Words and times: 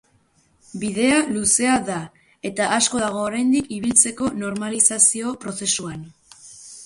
Bidea 0.83 1.17
luzea 1.33 1.73
da 1.89 1.97
eta, 2.51 2.69
asko 2.79 3.01
dago 3.03 3.21
oraindik 3.25 3.69
ibiltzeko 3.77 4.29
normalizazio 4.45 5.35
prozesuan. 5.45 6.03